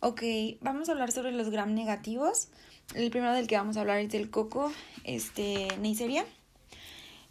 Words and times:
Ok, 0.00 0.22
vamos 0.60 0.88
a 0.88 0.92
hablar 0.92 1.10
sobre 1.10 1.32
los 1.32 1.50
gram 1.50 1.74
negativos. 1.74 2.46
El 2.94 3.10
primero 3.10 3.32
del 3.32 3.48
que 3.48 3.56
vamos 3.56 3.76
a 3.76 3.80
hablar 3.80 3.98
es 3.98 4.08
del 4.10 4.30
coco, 4.30 4.70
este, 5.02 5.66
Neisseria. 5.80 6.24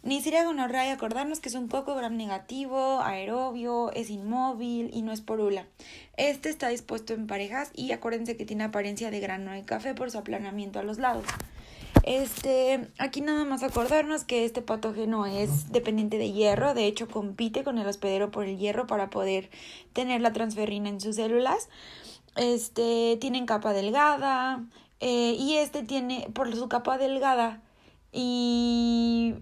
Neisseria 0.02 0.44
gonorrea 0.44 0.92
acordarnos 0.92 1.40
que 1.40 1.48
es 1.48 1.54
un 1.54 1.68
coco 1.68 1.94
gram 1.94 2.14
negativo, 2.18 3.00
aerobio, 3.00 3.90
es 3.92 4.10
inmóvil 4.10 4.90
y 4.92 5.00
no 5.00 5.12
es 5.12 5.22
porula. 5.22 5.66
Este 6.18 6.50
está 6.50 6.68
dispuesto 6.68 7.14
en 7.14 7.26
parejas 7.26 7.70
y 7.74 7.92
acuérdense 7.92 8.36
que 8.36 8.44
tiene 8.44 8.64
apariencia 8.64 9.10
de 9.10 9.20
grano 9.20 9.52
de 9.52 9.64
café 9.64 9.94
por 9.94 10.10
su 10.10 10.18
aplanamiento 10.18 10.78
a 10.78 10.82
los 10.82 10.98
lados. 10.98 11.24
Este, 12.02 12.88
aquí 12.98 13.22
nada 13.22 13.44
más 13.44 13.62
acordarnos 13.62 14.24
que 14.24 14.44
este 14.44 14.60
patógeno 14.60 15.24
es 15.24 15.72
dependiente 15.72 16.18
de 16.18 16.32
hierro, 16.32 16.74
de 16.74 16.86
hecho 16.86 17.08
compite 17.08 17.64
con 17.64 17.78
el 17.78 17.86
hospedero 17.86 18.30
por 18.30 18.44
el 18.44 18.58
hierro 18.58 18.86
para 18.86 19.08
poder 19.08 19.50
tener 19.94 20.20
la 20.20 20.34
transferrina 20.34 20.90
en 20.90 21.00
sus 21.00 21.16
células. 21.16 21.68
Este, 22.38 23.18
tienen 23.20 23.46
capa 23.46 23.72
delgada 23.72 24.64
eh, 25.00 25.34
y 25.36 25.56
este 25.56 25.82
tiene 25.82 26.30
por 26.32 26.54
su 26.54 26.68
capa 26.68 26.96
delgada 26.96 27.62
y 28.12 29.34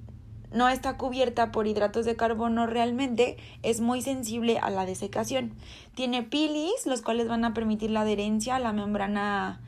no 0.50 0.70
está 0.70 0.96
cubierta 0.96 1.52
por 1.52 1.66
hidratos 1.66 2.06
de 2.06 2.16
carbono 2.16 2.66
realmente, 2.66 3.37
es 3.62 3.82
muy 3.82 4.01
sensible 4.01 4.59
a 4.59 4.70
la 4.70 4.87
desecación. 4.87 5.52
Tiene 5.95 6.23
pilis, 6.23 6.87
los 6.87 7.02
cuales 7.02 7.28
van 7.28 7.45
a 7.45 7.52
permitir 7.52 7.90
la 7.90 8.01
adherencia 8.01 8.56
a 8.56 8.60
la 8.60 8.73
membrana 8.73 9.60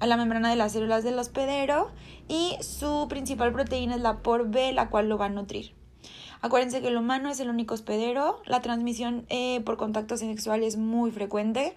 a 0.00 0.06
la 0.08 0.16
membrana 0.16 0.50
de 0.50 0.56
las 0.56 0.72
células 0.72 1.04
del 1.04 1.18
hospedero 1.18 1.92
y 2.28 2.56
su 2.60 3.06
principal 3.08 3.52
proteína 3.52 3.94
es 3.94 4.00
la 4.00 4.18
por 4.18 4.48
B, 4.50 4.72
la 4.72 4.90
cual 4.90 5.08
lo 5.08 5.16
va 5.16 5.26
a 5.26 5.30
nutrir. 5.30 5.72
Acuérdense 6.42 6.82
que 6.82 6.88
el 6.88 6.96
humano 6.96 7.30
es 7.30 7.38
el 7.40 7.48
único 7.48 7.74
hospedero, 7.74 8.42
la 8.44 8.60
transmisión 8.60 9.24
eh, 9.28 9.60
por 9.60 9.76
contacto 9.76 10.16
sexual 10.16 10.62
es 10.62 10.76
muy 10.76 11.10
frecuente, 11.10 11.74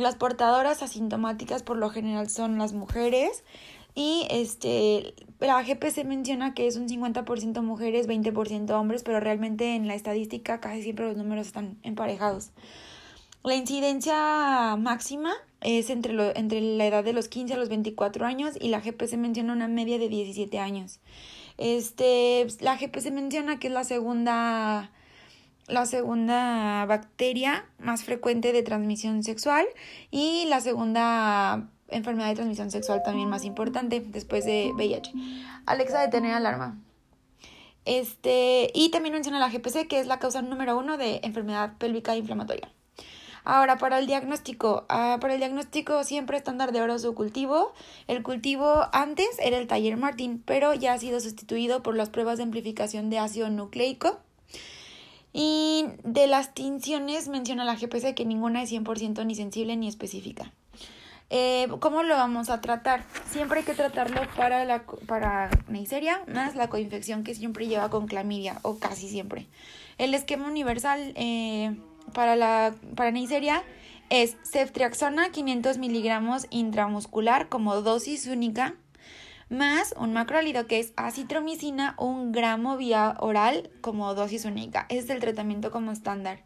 las 0.00 0.16
portadoras 0.16 0.82
asintomáticas 0.82 1.62
por 1.62 1.76
lo 1.76 1.90
general 1.90 2.28
son 2.28 2.58
las 2.58 2.72
mujeres 2.72 3.44
y 3.94 4.26
este 4.30 5.14
la 5.40 5.62
GPC 5.62 6.04
menciona 6.04 6.54
que 6.54 6.66
es 6.66 6.76
un 6.76 6.88
50% 6.88 7.62
mujeres, 7.62 8.08
20% 8.08 8.70
hombres, 8.70 9.02
pero 9.02 9.20
realmente 9.20 9.74
en 9.74 9.88
la 9.88 9.94
estadística 9.94 10.60
casi 10.60 10.82
siempre 10.82 11.06
los 11.06 11.16
números 11.16 11.46
están 11.46 11.78
emparejados. 11.82 12.50
La 13.42 13.54
incidencia 13.54 14.76
máxima 14.76 15.32
es 15.62 15.88
entre, 15.88 16.12
lo, 16.12 16.34
entre 16.36 16.60
la 16.60 16.86
edad 16.86 17.02
de 17.02 17.14
los 17.14 17.28
15 17.28 17.54
a 17.54 17.56
los 17.56 17.70
24 17.70 18.26
años 18.26 18.54
y 18.60 18.68
la 18.68 18.80
GPC 18.80 19.16
menciona 19.16 19.54
una 19.54 19.66
media 19.66 19.98
de 19.98 20.10
17 20.10 20.58
años. 20.58 21.00
Este, 21.56 22.46
la 22.60 22.76
GPC 22.76 23.10
menciona 23.10 23.58
que 23.58 23.68
es 23.68 23.72
la 23.72 23.84
segunda 23.84 24.90
la 25.70 25.86
segunda 25.86 26.84
bacteria 26.86 27.64
más 27.78 28.04
frecuente 28.04 28.52
de 28.52 28.62
transmisión 28.62 29.22
sexual 29.22 29.66
y 30.10 30.44
la 30.46 30.60
segunda 30.60 31.68
enfermedad 31.88 32.28
de 32.28 32.34
transmisión 32.34 32.70
sexual 32.70 33.02
también 33.04 33.28
más 33.28 33.44
importante 33.44 34.00
después 34.04 34.44
de 34.44 34.72
VIH. 34.74 35.12
Alexa, 35.66 36.00
detener 36.00 36.34
alarma. 36.34 36.78
Este, 37.84 38.70
y 38.74 38.90
también 38.90 39.14
menciona 39.14 39.38
la 39.38 39.48
GPC, 39.48 39.88
que 39.88 40.00
es 40.00 40.06
la 40.06 40.18
causa 40.18 40.42
número 40.42 40.78
uno 40.78 40.96
de 40.96 41.20
enfermedad 41.22 41.72
pélvica 41.78 42.16
inflamatoria. 42.16 42.70
Ahora, 43.44 43.78
para 43.78 43.98
el 43.98 44.06
diagnóstico, 44.06 44.84
ah, 44.88 45.18
para 45.20 45.34
el 45.34 45.40
diagnóstico 45.40 46.04
siempre 46.04 46.36
estándar 46.36 46.72
de 46.72 46.82
oro 46.82 46.98
su 46.98 47.14
cultivo. 47.14 47.72
El 48.06 48.22
cultivo 48.22 48.86
antes 48.92 49.28
era 49.38 49.56
el 49.56 49.66
taller 49.66 49.96
Martin, 49.96 50.42
pero 50.44 50.74
ya 50.74 50.92
ha 50.92 50.98
sido 50.98 51.20
sustituido 51.20 51.82
por 51.82 51.96
las 51.96 52.10
pruebas 52.10 52.36
de 52.36 52.44
amplificación 52.44 53.08
de 53.08 53.18
ácido 53.18 53.48
nucleico. 53.48 54.20
Y 55.32 55.86
de 56.02 56.26
las 56.26 56.54
tinciones 56.54 57.28
menciona 57.28 57.64
la 57.64 57.76
GPC 57.76 58.14
que 58.14 58.24
ninguna 58.24 58.62
es 58.62 58.72
100% 58.72 59.24
ni 59.24 59.34
sensible 59.34 59.76
ni 59.76 59.88
específica. 59.88 60.52
Eh, 61.32 61.68
¿Cómo 61.78 62.02
lo 62.02 62.16
vamos 62.16 62.50
a 62.50 62.60
tratar? 62.60 63.04
Siempre 63.30 63.60
hay 63.60 63.64
que 63.64 63.74
tratarlo 63.74 64.20
para 64.36 64.64
la 64.64 64.82
para 65.06 65.48
Neisseria, 65.68 66.22
más 66.26 66.56
la 66.56 66.68
coinfección 66.68 67.22
que 67.22 67.36
siempre 67.36 67.68
lleva 67.68 67.88
con 67.88 68.08
clamidia, 68.08 68.58
o 68.62 68.78
casi 68.78 69.08
siempre. 69.08 69.46
El 69.96 70.12
esquema 70.14 70.48
universal 70.48 71.12
eh, 71.14 71.76
para 72.12 72.34
la 72.34 72.74
para 72.96 73.12
Neisseria 73.12 73.62
es 74.08 74.36
ceftriaxona 74.42 75.30
500 75.30 75.78
miligramos 75.78 76.48
intramuscular 76.50 77.48
como 77.48 77.80
dosis 77.80 78.26
única, 78.26 78.74
más 79.50 79.94
un 79.98 80.12
macrólido 80.12 80.66
que 80.66 80.78
es 80.78 80.92
acitromicina, 80.96 81.96
un 81.98 82.32
gramo 82.32 82.76
vía 82.76 83.16
oral 83.18 83.70
como 83.80 84.14
dosis 84.14 84.44
única. 84.44 84.86
Ese 84.88 85.00
es 85.00 85.10
el 85.10 85.20
tratamiento 85.20 85.70
como 85.70 85.90
estándar. 85.90 86.44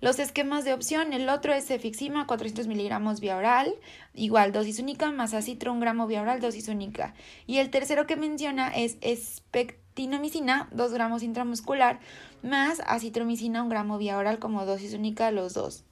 Los 0.00 0.18
esquemas 0.18 0.64
de 0.64 0.74
opción, 0.74 1.12
el 1.12 1.28
otro 1.28 1.52
es 1.52 1.66
cefixima 1.66 2.26
400 2.26 2.66
miligramos 2.66 3.20
vía 3.20 3.36
oral, 3.36 3.74
igual 4.14 4.52
dosis 4.52 4.78
única, 4.78 5.10
más 5.10 5.32
acitro 5.32 5.72
un 5.72 5.80
gramo 5.80 6.06
vía 6.06 6.22
oral, 6.22 6.40
dosis 6.40 6.68
única. 6.68 7.14
Y 7.46 7.58
el 7.58 7.70
tercero 7.70 8.06
que 8.06 8.16
menciona 8.16 8.68
es 8.68 8.98
espectinomicina, 9.00 10.68
2 10.72 10.92
gramos 10.92 11.22
intramuscular, 11.22 12.00
más 12.42 12.80
acitromicina, 12.86 13.62
un 13.62 13.68
gramo 13.68 13.96
vía 13.98 14.18
oral 14.18 14.38
como 14.38 14.66
dosis 14.66 14.94
única, 14.94 15.30
los 15.30 15.54
dos. 15.54 15.84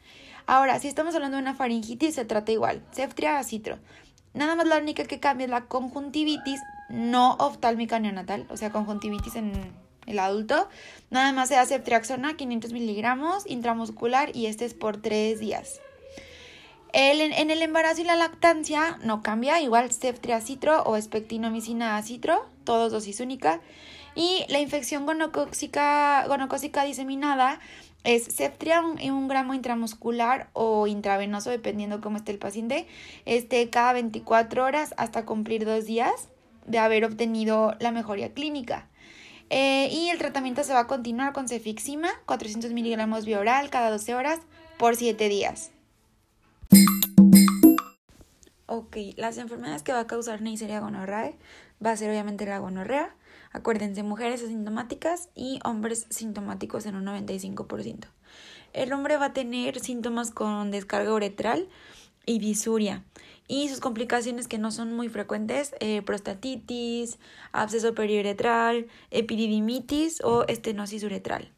Ahora, 0.46 0.78
si 0.78 0.88
estamos 0.88 1.14
hablando 1.14 1.38
de 1.38 1.42
una 1.42 1.54
faringitis, 1.54 2.14
se 2.14 2.26
trata 2.26 2.52
igual, 2.52 2.82
ceftria, 2.92 3.38
acitro. 3.38 3.78
Nada 4.34 4.56
más 4.56 4.66
la 4.66 4.78
única 4.78 5.04
que 5.04 5.20
cambia 5.20 5.44
es 5.44 5.50
la 5.50 5.66
conjuntivitis 5.66 6.60
no 6.88 7.34
oftálmica 7.38 7.98
neonatal, 7.98 8.46
o 8.50 8.56
sea, 8.56 8.70
conjuntivitis 8.70 9.36
en 9.36 9.72
el 10.06 10.18
adulto. 10.18 10.68
Nada 11.10 11.32
más 11.32 11.48
se 11.48 11.56
hace 11.56 11.78
triaxona 11.78 12.36
500 12.36 12.72
miligramos 12.72 13.48
intramuscular 13.48 14.36
y 14.36 14.46
este 14.46 14.64
es 14.64 14.74
por 14.74 14.96
tres 15.00 15.40
días. 15.40 15.80
El, 16.92 17.20
en 17.20 17.50
el 17.50 17.62
embarazo 17.62 18.02
y 18.02 18.04
la 18.04 18.14
lactancia 18.14 18.98
no 19.02 19.22
cambia, 19.22 19.60
igual 19.60 19.92
ceftriacitro 19.92 20.82
o 20.82 20.96
espectinomicina 20.96 21.96
acitro, 21.96 22.46
todos 22.64 22.92
dosis 22.92 23.20
única. 23.20 23.60
Y 24.14 24.44
la 24.48 24.60
infección 24.60 25.06
gonocócica, 25.06 26.24
gonocócica 26.28 26.84
diseminada 26.84 27.58
es 28.04 28.36
Ceftria 28.36 28.82
en 28.98 29.12
un 29.12 29.28
gramo 29.28 29.54
intramuscular 29.54 30.50
o 30.52 30.86
intravenoso, 30.86 31.50
dependiendo 31.50 32.00
cómo 32.00 32.18
esté 32.18 32.32
el 32.32 32.38
paciente, 32.38 32.86
este, 33.24 33.68
cada 33.70 33.94
24 33.94 34.64
horas 34.64 34.94
hasta 34.96 35.24
cumplir 35.24 35.64
dos 35.64 35.86
días 35.86 36.28
de 36.66 36.78
haber 36.78 37.04
obtenido 37.04 37.74
la 37.80 37.90
mejoría 37.90 38.32
clínica. 38.32 38.88
Eh, 39.50 39.88
y 39.90 40.08
el 40.08 40.18
tratamiento 40.18 40.64
se 40.64 40.72
va 40.72 40.80
a 40.80 40.86
continuar 40.86 41.32
con 41.32 41.48
cefixima, 41.48 42.10
400 42.26 42.72
miligramos 42.72 43.24
vía 43.24 43.40
oral 43.40 43.70
cada 43.70 43.90
12 43.90 44.14
horas 44.14 44.40
por 44.78 44.96
7 44.96 45.28
días. 45.28 45.70
Ok, 48.66 48.96
las 49.16 49.38
enfermedades 49.38 49.82
que 49.82 49.92
va 49.92 50.00
a 50.00 50.06
causar 50.06 50.40
Neisseria 50.40 50.80
gonorrhoeae 50.80 51.36
va 51.84 51.90
a 51.92 51.96
ser 51.96 52.10
obviamente 52.10 52.46
la 52.46 52.58
gonorrea. 52.58 53.14
Acuérdense, 53.54 54.02
mujeres 54.02 54.42
asintomáticas 54.42 55.28
y 55.36 55.60
hombres 55.64 56.06
sintomáticos 56.10 56.86
en 56.86 56.96
un 56.96 57.04
95%. 57.04 58.08
El 58.72 58.92
hombre 58.92 59.16
va 59.16 59.26
a 59.26 59.32
tener 59.32 59.78
síntomas 59.78 60.32
con 60.32 60.72
descarga 60.72 61.14
uretral 61.14 61.68
y 62.26 62.40
disuria 62.40 63.04
y 63.46 63.68
sus 63.68 63.78
complicaciones 63.78 64.48
que 64.48 64.58
no 64.58 64.72
son 64.72 64.92
muy 64.92 65.08
frecuentes, 65.08 65.72
eh, 65.78 66.02
prostatitis, 66.02 67.20
absceso 67.52 67.94
periuretral, 67.94 68.88
epididimitis 69.12 70.20
o 70.24 70.44
estenosis 70.48 71.04
uretral. 71.04 71.52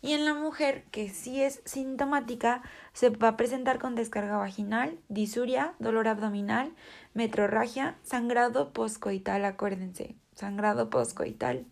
Y 0.00 0.14
en 0.14 0.24
la 0.24 0.34
mujer 0.34 0.82
que 0.90 1.08
sí 1.08 1.40
es 1.40 1.62
sintomática, 1.64 2.62
se 2.94 3.10
va 3.10 3.28
a 3.28 3.36
presentar 3.36 3.78
con 3.78 3.94
descarga 3.94 4.38
vaginal, 4.38 4.98
disuria, 5.08 5.74
dolor 5.78 6.08
abdominal, 6.08 6.72
metrorragia, 7.14 7.96
sangrado 8.02 8.72
poscoital, 8.72 9.44
acuérdense, 9.44 10.16
sangrado 10.42 10.90
poscoital. 10.90 11.64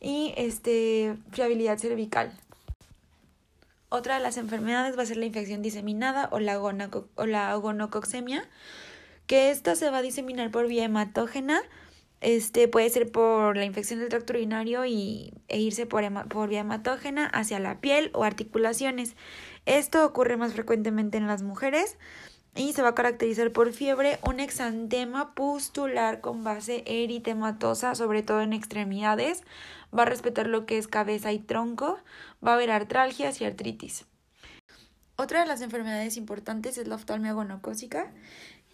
Y 0.00 0.32
este, 0.36 1.16
fiabilidad 1.32 1.78
cervical. 1.78 2.32
Otra 3.88 4.16
de 4.16 4.22
las 4.22 4.36
enfermedades 4.36 4.96
va 4.96 5.02
a 5.02 5.06
ser 5.06 5.16
la 5.16 5.26
infección 5.26 5.62
diseminada 5.62 6.28
o 6.30 6.38
la, 6.38 6.60
o 6.60 7.26
la 7.26 7.60
que 9.26 9.50
esta 9.50 9.74
se 9.74 9.90
va 9.90 9.98
a 9.98 10.02
diseminar 10.02 10.52
por 10.52 10.68
vía 10.68 10.84
hematógena. 10.84 11.60
Este 12.20 12.68
puede 12.68 12.88
ser 12.88 13.10
por 13.10 13.56
la 13.56 13.64
infección 13.64 13.98
del 13.98 14.10
tracto 14.10 14.32
urinario 14.32 14.84
y, 14.86 15.34
e 15.48 15.58
irse 15.58 15.86
por, 15.86 16.04
por 16.28 16.48
vía 16.48 16.60
hematógena 16.60 17.26
hacia 17.26 17.58
la 17.58 17.80
piel 17.80 18.10
o 18.14 18.22
articulaciones. 18.22 19.16
Esto 19.66 20.06
ocurre 20.06 20.36
más 20.36 20.52
frecuentemente 20.52 21.18
en 21.18 21.26
las 21.26 21.42
mujeres 21.42 21.98
y 22.56 22.72
se 22.72 22.82
va 22.82 22.88
a 22.90 22.94
caracterizar 22.94 23.52
por 23.52 23.72
fiebre, 23.72 24.18
un 24.22 24.40
exantema 24.40 25.34
pustular 25.34 26.20
con 26.20 26.42
base 26.42 26.82
eritematosa, 26.86 27.94
sobre 27.94 28.22
todo 28.22 28.40
en 28.40 28.52
extremidades, 28.52 29.42
va 29.96 30.02
a 30.02 30.06
respetar 30.06 30.46
lo 30.46 30.66
que 30.66 30.78
es 30.78 30.88
cabeza 30.88 31.32
y 31.32 31.38
tronco, 31.38 31.98
va 32.44 32.52
a 32.52 32.54
haber 32.54 32.70
artralgias 32.70 33.40
y 33.40 33.44
artritis. 33.44 34.06
Otra 35.16 35.40
de 35.40 35.46
las 35.46 35.62
enfermedades 35.62 36.16
importantes 36.16 36.78
es 36.78 36.88
la 36.88 36.96
oftalmia 36.96 37.32
gonocócica, 37.32 38.10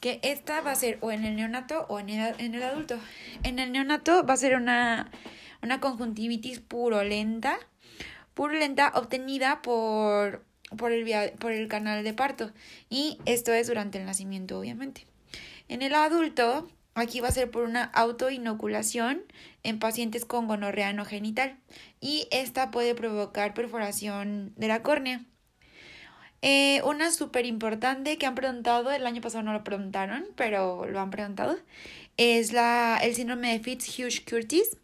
que 0.01 0.19
esta 0.23 0.61
va 0.61 0.73
a 0.73 0.77
ser 0.77 0.99
o 1.01 1.13
en 1.13 1.25
el 1.25 1.37
neonato 1.37 1.87
o 1.89 2.01
en 2.01 2.09
el, 2.09 2.35
en 2.39 2.55
el 2.55 2.63
adulto. 2.63 2.99
En 3.45 3.59
el 3.59 3.71
neonato 3.71 4.25
va 4.25 4.35
a 4.35 4.37
ser 4.37 4.57
una, 4.57 5.11
una 5.63 5.81
conjuntivitis 5.81 6.59
purulenta, 6.59 7.59
purulenta 8.35 8.93
obtenida 8.97 9.63
por 9.63 10.45
por 10.77 10.93
el, 10.93 11.33
por 11.33 11.53
el 11.53 11.69
canal 11.69 12.05
de 12.05 12.13
parto 12.15 12.51
y 12.89 13.19
esto 13.25 13.53
es 13.53 13.67
durante 13.67 13.99
el 13.99 14.07
nacimiento 14.07 14.59
obviamente. 14.59 15.07
En 15.69 15.83
el 15.83 15.95
adulto, 15.95 16.69
aquí 16.95 17.21
va 17.21 17.29
a 17.29 17.33
ser 17.33 17.51
por 17.51 17.65
una 17.65 17.85
autoinoculación 17.85 19.23
en 19.63 19.79
pacientes 19.79 20.25
con 20.25 20.47
gonorrea 20.47 20.93
no 20.93 21.05
genital 21.05 21.57
y 22.01 22.27
esta 22.31 22.71
puede 22.71 22.95
provocar 22.95 23.55
perforación 23.55 24.53
de 24.57 24.69
la 24.69 24.83
córnea. 24.83 25.25
Eh, 26.45 26.83
una 26.83 27.13
súper 27.13 27.47
importante 27.47 28.19
que 28.19 28.27
han 28.27 28.35
preguntado, 28.35 28.91
el 28.91 29.07
año 29.07 29.23
pasado 29.23 29.45
no 29.45 29.53
lo 29.53 29.63
preguntaron, 29.63 30.27
pero 30.35 30.87
lo 30.87 30.99
han 30.99 31.11
preguntado, 31.11 31.57
es 32.17 32.53
la, 32.53 32.99
el 33.01 33.15
síndrome 33.15 33.53
de 33.53 33.61
Fitzhugh-Curtis, 33.61 34.77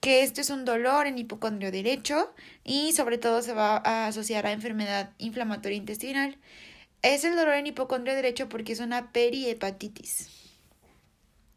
que 0.00 0.22
esto 0.22 0.40
es 0.40 0.50
un 0.50 0.64
dolor 0.64 1.06
en 1.06 1.18
hipocondrio 1.18 1.70
derecho 1.70 2.32
y 2.64 2.92
sobre 2.92 3.18
todo 3.18 3.42
se 3.42 3.52
va 3.52 3.76
a 3.76 4.06
asociar 4.06 4.46
a 4.46 4.52
enfermedad 4.52 5.10
inflamatoria 5.18 5.78
intestinal. 5.78 6.36
Es 7.02 7.24
el 7.24 7.36
dolor 7.36 7.54
en 7.54 7.66
hipocondrio 7.66 8.14
derecho 8.14 8.48
porque 8.48 8.72
es 8.72 8.80
una 8.80 9.12
perihepatitis. 9.12 10.28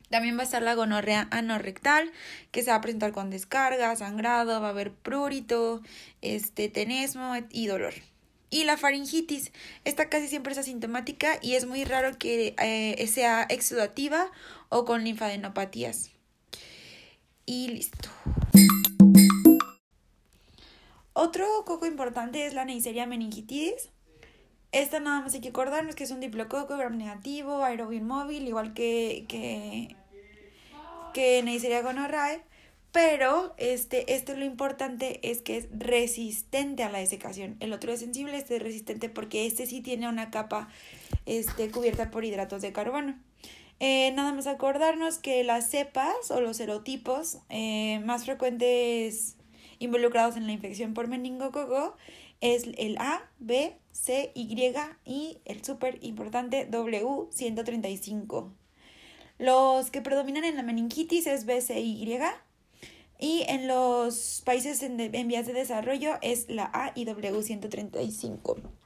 También 0.09 0.37
va 0.37 0.41
a 0.41 0.45
estar 0.45 0.63
la 0.63 0.73
gonorrea 0.73 1.27
anorrectal, 1.31 2.11
que 2.51 2.63
se 2.63 2.71
va 2.71 2.77
a 2.77 2.81
presentar 2.81 3.11
con 3.11 3.29
descarga, 3.29 3.95
sangrado, 3.95 4.59
va 4.59 4.67
a 4.67 4.71
haber 4.71 4.91
prurito, 4.91 5.81
este, 6.21 6.67
tenesmo 6.67 7.35
y 7.51 7.67
dolor. 7.67 7.93
Y 8.49 8.63
la 8.63 8.77
faringitis, 8.77 9.51
esta 9.85 10.09
casi 10.09 10.27
siempre 10.27 10.53
es 10.53 10.57
asintomática 10.57 11.37
y 11.41 11.53
es 11.53 11.67
muy 11.67 11.83
raro 11.83 12.17
que 12.17 12.55
eh, 12.57 13.07
sea 13.07 13.43
exudativa 13.43 14.31
o 14.69 14.85
con 14.85 15.03
linfadenopatías. 15.03 16.09
Y 17.49 17.67
listo. 17.67 18.09
Otro 21.13 21.47
coco 21.65 21.87
importante 21.87 22.45
es 22.45 22.53
la 22.53 22.63
Neisseria 22.63 23.07
meningitis. 23.07 23.89
Esta 24.71 24.99
nada 24.99 25.21
más 25.21 25.33
hay 25.33 25.41
que 25.41 25.49
acordarnos 25.49 25.95
que 25.95 26.03
es 26.03 26.11
un 26.11 26.19
diplococo 26.19 26.77
gram 26.77 26.95
negativo, 26.95 27.63
aerobio 27.63 27.97
inmóvil, 27.97 28.47
igual 28.47 28.75
que, 28.75 29.25
que, 29.27 29.95
que 31.15 31.41
Neisseria 31.41 31.81
gonorrhoeae. 31.81 32.43
Pero 32.91 33.55
este, 33.57 34.13
este 34.13 34.37
lo 34.37 34.45
importante 34.45 35.19
es 35.27 35.41
que 35.41 35.57
es 35.57 35.69
resistente 35.71 36.83
a 36.83 36.91
la 36.91 36.99
desecación. 36.99 37.57
El 37.61 37.73
otro 37.73 37.91
es 37.91 38.01
sensible, 38.01 38.37
este 38.37 38.57
es 38.57 38.61
resistente 38.61 39.09
porque 39.09 39.47
este 39.47 39.65
sí 39.65 39.81
tiene 39.81 40.07
una 40.07 40.29
capa 40.29 40.69
este, 41.25 41.71
cubierta 41.71 42.11
por 42.11 42.25
hidratos 42.25 42.61
de 42.61 42.73
carbono. 42.73 43.17
Eh, 43.79 44.11
nada 44.11 44.33
más 44.33 44.45
acordarnos 44.47 45.19
que 45.19 45.43
las 45.45 45.69
cepas 45.69 46.31
o 46.31 46.41
los 46.41 46.57
serotipos 46.57 47.37
eh, 47.49 47.99
más 48.03 48.25
frecuentes 48.25 49.37
involucrados 49.79 50.35
en 50.35 50.47
la 50.47 50.51
infección 50.51 50.93
por 50.93 51.07
meningococo 51.07 51.95
es 52.41 52.65
el 52.77 52.97
A, 52.97 53.21
B, 53.39 53.77
C, 53.91 54.31
Y 54.35 54.73
y 55.05 55.37
el 55.45 55.63
súper 55.63 55.99
importante 56.01 56.69
W135. 56.69 58.51
Los 59.37 59.91
que 59.91 60.01
predominan 60.01 60.43
en 60.43 60.57
la 60.57 60.63
meningitis 60.63 61.27
es 61.27 61.45
B, 61.45 61.61
C, 61.61 61.79
Y 61.79 62.05
y 63.21 63.43
en 63.49 63.67
los 63.67 64.41
países 64.45 64.81
en, 64.81 64.99
en 64.99 65.27
vías 65.27 65.45
de 65.45 65.51
desarrollo 65.53 66.17
es 66.21 66.49
la 66.49 66.69
A 66.73 66.93
y 66.95 67.05
W135. 67.05 68.78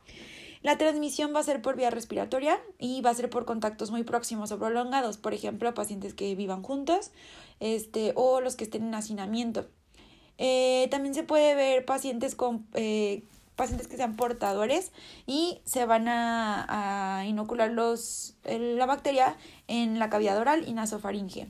La 0.63 0.77
transmisión 0.77 1.35
va 1.35 1.41
a 1.41 1.43
ser 1.43 1.61
por 1.61 1.75
vía 1.75 1.89
respiratoria 1.89 2.59
y 2.79 3.01
va 3.01 3.09
a 3.09 3.13
ser 3.13 3.29
por 3.29 3.45
contactos 3.45 3.91
muy 3.91 4.03
próximos 4.03 4.51
o 4.51 4.57
prolongados, 4.57 5.17
por 5.17 5.33
ejemplo, 5.33 5.73
pacientes 5.73 6.13
que 6.13 6.33
vivan 6.35 6.63
juntos 6.63 7.11
este, 7.59 8.13
o 8.15 8.39
los 8.39 8.55
que 8.55 8.63
estén 8.63 8.87
en 8.87 8.95
hacinamiento. 8.95 9.67
Eh, 10.37 10.87
también 10.89 11.13
se 11.13 11.23
puede 11.23 11.53
ver 11.53 11.85
pacientes 11.85 12.33
con 12.33 12.65
eh, 12.73 13.23
pacientes 13.55 13.87
que 13.87 13.97
sean 13.97 14.15
portadores 14.15 14.91
y 15.27 15.59
se 15.65 15.85
van 15.85 16.07
a, 16.07 17.23
inocular 17.27 17.69
los, 17.69 18.35
la 18.45 18.85
bacteria 18.85 19.35
en 19.67 19.99
la 19.99 20.09
cavidad 20.09 20.37
oral 20.37 20.67
y 20.67 20.73
nasofaringe. 20.73 21.49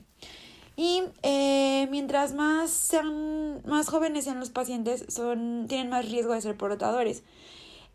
Y 0.76 1.04
eh, 1.22 1.86
mientras 1.90 2.34
más 2.34 2.70
sean 2.70 3.62
más 3.64 3.88
jóvenes 3.88 4.24
sean 4.24 4.40
los 4.40 4.50
pacientes, 4.50 5.04
son, 5.08 5.66
tienen 5.68 5.88
más 5.88 6.10
riesgo 6.10 6.34
de 6.34 6.40
ser 6.40 6.56
portadores. 6.56 7.22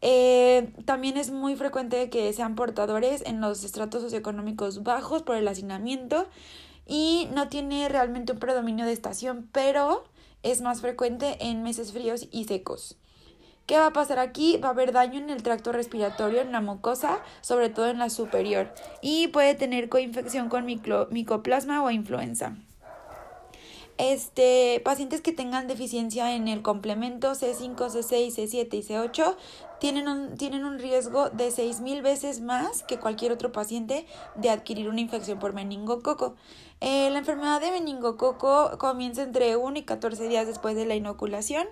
Eh, 0.02 0.74
también 0.86 1.18
es 1.18 1.32
muy 1.32 1.56
frecuente 1.56 2.10
que 2.10 2.32
sean 2.34 2.56
portadores 2.56 3.22
en 3.26 3.42
los 3.42 3.64
estratos 3.64 4.02
socioeconómicos 4.02 4.84
bajos 4.84 5.24
por 5.24 5.36
el 5.36 5.48
hacinamiento 5.48 6.28
y 6.86 7.28
no 7.34 7.50
tiene 7.50 7.88
realmente 7.90 8.34
un 8.34 8.40
predominio 8.40 8.86
de 8.86 8.94
estación, 8.94 9.50
pero 9.52 10.06
es 10.42 10.62
más 10.62 10.82
frecuente 10.82 11.38
en 11.42 11.64
meses 11.64 11.92
fríos 11.92 12.28
y 12.32 12.46
secos. 12.46 12.98
¿Qué 13.68 13.78
va 13.78 13.88
a 13.88 13.94
pasar 13.94 14.18
aquí? 14.18 14.58
Va 14.58 14.70
a 14.70 14.72
haber 14.72 14.94
daño 14.94 15.20
en 15.20 15.30
el 15.30 15.44
tracto 15.44 15.72
respiratorio, 15.72 16.42
en 16.42 16.52
la 16.52 16.62
mucosa, 16.62 17.20
sobre 17.42 17.70
todo 17.70 17.88
en 17.88 18.00
la 18.00 18.10
superior, 18.10 18.74
y 19.02 19.28
puede 19.28 19.54
tener 19.54 19.90
coinfección 19.90 20.50
con 20.50 20.66
micoplasma 20.66 21.84
o 21.84 21.92
influenza. 21.92 22.56
Este, 24.00 24.82
pacientes 24.86 25.20
que 25.20 25.34
tengan 25.34 25.68
deficiencia 25.68 26.34
en 26.34 26.48
el 26.48 26.62
complemento 26.62 27.34
C5, 27.34 27.76
C6, 27.76 28.34
C7 28.34 28.74
y 28.74 28.82
C8 28.82 29.36
tienen 29.82 30.08
un, 30.08 30.38
tienen 30.38 30.64
un 30.64 30.80
riesgo 30.80 31.30
de 31.32 31.50
6.000 31.50 32.02
veces 32.02 32.40
más 32.40 32.84
que 32.84 32.98
cualquier 32.98 33.34
otro 33.34 33.52
paciente 33.52 34.06
de 34.36 34.52
adquirir 34.52 34.88
una 34.88 35.02
infección 35.02 35.38
por 35.38 35.52
meningococo. 35.52 36.36
Eh, 36.80 37.10
la 37.10 37.20
enfermedad 37.20 37.60
de 37.60 37.72
meningococo 37.72 38.78
comienza 38.78 39.22
entre 39.22 39.58
1 39.58 39.80
y 39.80 39.84
14 39.84 40.30
días 40.30 40.48
después 40.48 40.78
de 40.78 40.86
la 40.86 40.96
inoculación. 40.96 41.68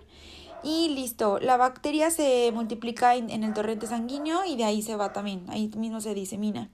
Y 0.63 0.89
listo, 0.89 1.39
la 1.39 1.55
bacteria 1.55 2.11
se 2.11 2.51
multiplica 2.53 3.15
en, 3.15 3.29
en 3.29 3.45
el 3.45 3.53
torrente 3.53 3.87
sanguíneo 3.87 4.43
y 4.43 4.57
de 4.57 4.65
ahí 4.65 4.81
se 4.81 4.97
va 4.97 5.13
también, 5.13 5.45
ahí 5.47 5.71
mismo 5.77 6.01
se 6.01 6.13
disemina. 6.13 6.69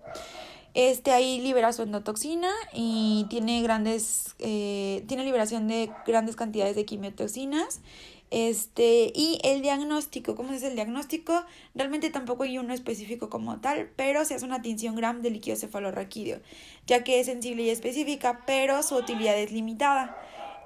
Este 0.74 1.12
ahí 1.12 1.40
libera 1.40 1.72
su 1.72 1.84
endotoxina 1.84 2.52
y 2.74 3.28
tiene 3.30 3.62
grandes, 3.62 4.36
eh, 4.40 5.04
tiene 5.08 5.24
liberación 5.24 5.68
de 5.68 5.92
grandes 6.06 6.36
cantidades 6.36 6.75
de 6.75 6.86
quimiotoxinas. 6.86 7.81
Este, 8.31 9.14
y 9.14 9.40
el 9.44 9.62
diagnóstico, 9.62 10.36
¿cómo 10.36 10.54
es 10.54 10.64
el 10.64 10.74
diagnóstico? 10.74 11.46
Realmente 11.75 12.10
tampoco 12.10 12.42
hay 12.42 12.58
uno 12.58 12.74
específico 12.74 13.30
como 13.30 13.62
tal, 13.62 13.92
pero 13.96 14.25
se 14.25 14.34
hace 14.34 14.44
una 14.44 14.64
tinción 14.64 14.96
gram 14.96 15.22
de 15.22 15.30
líquido 15.30 15.56
cefalorraquídeo, 15.56 16.40
ya 16.88 17.04
que 17.04 17.19
es 17.19 17.28
sensible 17.28 17.62
y 17.62 17.69
específica, 17.69 18.42
pero 18.48 18.81
su 18.81 18.96
utilidad 18.96 19.38
es 19.38 19.52
limitada. 19.52 20.18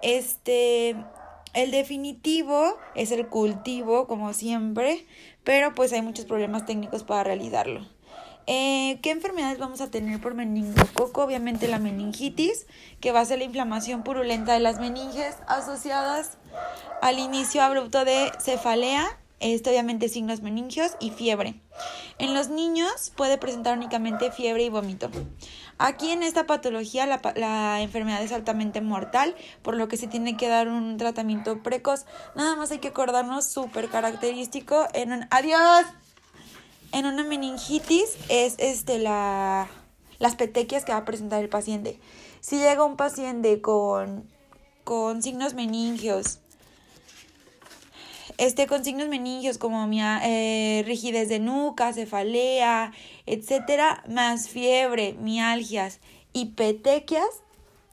Este, 0.01 0.95
el 1.53 1.71
definitivo 1.71 2.77
es 2.95 3.11
el 3.11 3.27
cultivo, 3.27 4.07
como 4.07 4.31
siempre, 4.31 5.05
pero 5.43 5.75
pues 5.75 5.91
hay 5.91 6.01
muchos 6.01 6.23
problemas 6.23 6.65
técnicos 6.65 7.03
para 7.03 7.25
realizarlo. 7.25 7.96
Eh, 8.49 8.99
¿Qué 9.01 9.11
enfermedades 9.11 9.59
vamos 9.59 9.81
a 9.81 9.91
tener 9.91 10.21
por 10.21 10.33
meningococo? 10.33 11.21
Obviamente 11.21 11.67
la 11.67 11.79
meningitis, 11.79 12.65
que 13.01 13.11
va 13.11 13.19
a 13.19 13.25
ser 13.25 13.39
la 13.39 13.43
inflamación 13.43 14.03
purulenta 14.03 14.53
de 14.53 14.61
las 14.61 14.79
meninges 14.79 15.35
asociadas 15.47 16.37
al 17.01 17.19
inicio 17.19 17.61
abrupto 17.61 18.05
de 18.05 18.31
cefalea, 18.39 19.05
esto 19.41 19.69
obviamente 19.69 20.07
signos 20.07 20.41
meningios 20.41 20.93
y 21.01 21.11
fiebre. 21.11 21.59
En 22.19 22.33
los 22.33 22.47
niños 22.47 23.11
puede 23.15 23.37
presentar 23.37 23.77
únicamente 23.77 24.31
fiebre 24.31 24.63
y 24.63 24.69
vómito. 24.69 25.11
Aquí 25.77 26.11
en 26.11 26.23
esta 26.23 26.47
patología 26.47 27.05
la, 27.05 27.21
la, 27.35 27.81
enfermedad 27.81 28.23
es 28.23 28.31
altamente 28.31 28.79
mortal, 28.79 29.35
por 29.61 29.75
lo 29.75 29.89
que 29.89 29.97
se 29.97 30.07
tiene 30.07 30.37
que 30.37 30.47
dar 30.47 30.69
un 30.69 30.95
tratamiento 30.97 31.61
precoz. 31.61 32.05
Nada 32.33 32.55
más 32.55 32.71
hay 32.71 32.79
que 32.79 32.87
acordarnos 32.87 33.45
súper 33.45 33.89
característico 33.89 34.87
en 34.93 35.11
un... 35.11 35.27
¡Adiós! 35.31 35.85
En 36.91 37.05
una 37.05 37.23
meningitis 37.23 38.17
es 38.29 38.55
este, 38.59 38.99
la, 38.99 39.67
las 40.19 40.35
petequias 40.35 40.85
que 40.85 40.93
va 40.93 40.99
a 40.99 41.05
presentar 41.05 41.43
el 41.43 41.49
paciente. 41.49 41.99
Si 42.39 42.57
llega 42.57 42.83
un 42.85 42.95
paciente 42.95 43.61
con, 43.61 44.27
con 44.83 45.21
signos 45.21 45.53
meningios, 45.53 46.39
este, 48.37 48.67
con 48.67 48.83
signos 48.83 49.07
meningios 49.07 49.57
como 49.57 49.89
eh, 49.91 50.83
rigidez 50.85 51.27
de 51.27 51.39
nuca, 51.39 51.91
cefalea, 51.93 52.93
etcétera, 53.25 54.03
más 54.07 54.47
fiebre, 54.47 55.13
mialgias 55.13 55.99
y 56.33 56.47
petequias, 56.47 57.27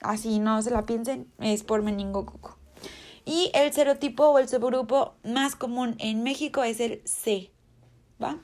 así 0.02 0.38
no 0.38 0.60
se 0.62 0.70
la 0.70 0.86
piensen, 0.86 1.26
es 1.40 1.64
por 1.64 1.82
meningococo. 1.82 2.58
Y 3.24 3.50
el 3.54 3.72
serotipo 3.72 4.26
o 4.26 4.38
el 4.38 4.48
subgrupo 4.48 5.14
más 5.24 5.56
común 5.56 5.96
en 5.98 6.22
México 6.22 6.62
es 6.62 6.78
el 6.78 7.00
C, 7.06 7.50
¿va? 8.22 8.38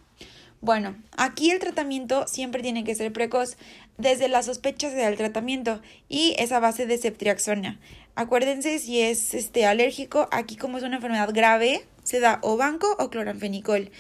Bueno, 0.63 0.95
aquí 1.17 1.51
el 1.51 1.59
tratamiento 1.59 2.27
siempre 2.27 2.63
tiene 2.63 2.85
que 2.85 2.95
ser 2.95 3.13
precoz. 3.13 3.57
Desde 3.97 4.29
la 4.29 4.43
sospecha 4.43 4.91
se 4.91 4.97
da 4.97 5.09
el 5.09 5.17
tratamiento 5.17 5.81
y 6.09 6.35
es 6.39 6.53
a 6.53 6.61
base 6.61 6.87
de 6.87 6.99
ceftriaxona. 6.99 7.81
Acuérdense 8.15 8.79
si 8.79 9.01
es 9.01 9.33
este 9.33 9.65
alérgico, 9.65 10.29
aquí 10.33 10.57
como 10.57 10.77
es 10.77 10.85
una 10.85 10.97
enfermedad 10.97 11.31
grave, 11.33 11.87
se 12.03 12.21
da 12.21 12.41
o 12.43 12.59
banco 12.59 12.95
o 12.99 13.09
cloranfenicol. 13.09 13.91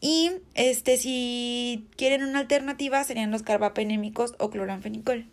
Y 0.00 0.30
este 0.54 0.96
si 0.96 1.86
quieren 1.96 2.24
una 2.24 2.38
alternativa 2.38 3.04
serían 3.04 3.30
los 3.30 3.42
carbapenémicos 3.42 4.34
o 4.38 4.48
cloranfenicol. 4.48 5.26